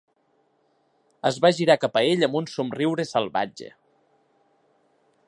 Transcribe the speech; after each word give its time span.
Es 1.31 1.37
va 1.43 1.51
girar 1.59 1.75
cap 1.83 2.01
a 2.01 2.03
ell 2.13 2.27
amb 2.29 2.39
un 2.41 2.49
somriure 2.53 3.07
salvatge. 3.13 3.71